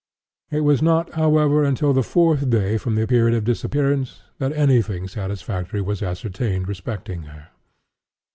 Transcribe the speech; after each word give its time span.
It 0.49 0.61
was 0.61 0.81
not, 0.81 1.11
however 1.13 1.63
until 1.63 1.93
the 1.93 2.01
fourth 2.01 2.49
day 2.49 2.79
from 2.79 2.95
the 2.95 3.05
period 3.05 3.37
of 3.37 3.43
disappearance 3.43 4.23
that 4.39 4.51
any 4.51 4.81
thing 4.81 5.07
satisfactory 5.07 5.79
was 5.83 6.01
ascertained 6.01 6.67
respecting 6.67 7.21
her. 7.25 7.49